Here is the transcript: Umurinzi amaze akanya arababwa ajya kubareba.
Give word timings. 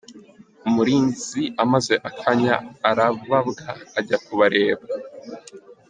Umurinzi 0.67 1.43
amaze 1.63 1.93
akanya 2.09 2.55
arababwa 2.89 3.37
ajya 3.99 4.17
kubareba. 4.25 4.83